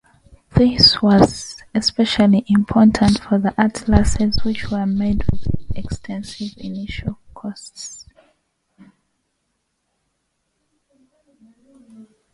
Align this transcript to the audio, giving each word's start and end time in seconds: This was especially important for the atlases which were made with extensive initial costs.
This 0.55 0.99
was 1.03 1.57
especially 1.75 2.43
important 2.49 3.19
for 3.21 3.37
the 3.37 3.53
atlases 3.55 4.43
which 4.43 4.71
were 4.71 4.87
made 4.87 5.23
with 5.31 5.43
extensive 5.75 6.53
initial 6.57 7.19
costs. 7.35 8.07